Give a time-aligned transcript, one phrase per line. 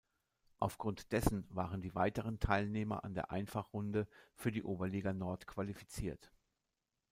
[0.57, 6.31] Aufgrund dessen waren die weiteren Teilnehmer an der Einfachrunde für die Oberliga Nord qualifiziert.